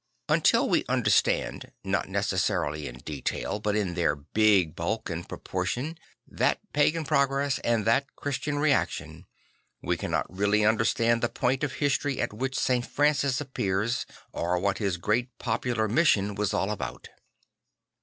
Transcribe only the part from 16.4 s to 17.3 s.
all about.